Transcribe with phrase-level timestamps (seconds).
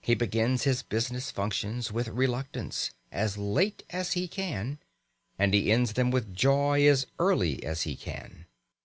[0.00, 4.78] He begins his business functions with reluctance, as late as he can,
[5.40, 8.46] and he ends them with joy, as early as he can.